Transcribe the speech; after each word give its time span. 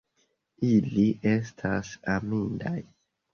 Ili 0.69 1.05
estas 1.33 1.93
amindaj! 2.15 2.75